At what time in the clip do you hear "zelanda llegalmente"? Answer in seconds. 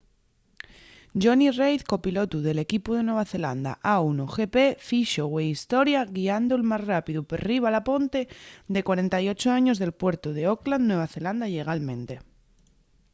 11.15-12.15